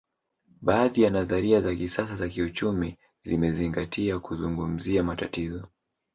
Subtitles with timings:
[0.61, 5.67] Baadhi ya nadharia za kisasa za kiuchumi zimezingatia kuzungumzia matatizo